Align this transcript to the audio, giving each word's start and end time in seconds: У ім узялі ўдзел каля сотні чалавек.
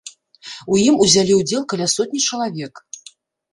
У 0.75 0.77
ім 0.85 0.95
узялі 1.05 1.37
ўдзел 1.41 1.61
каля 1.75 1.87
сотні 1.95 2.19
чалавек. 2.27 2.73